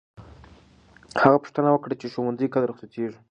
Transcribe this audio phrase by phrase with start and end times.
[1.21, 3.17] هغه پوښتنه وکړه چې ښوونځی کله رخصتېږي.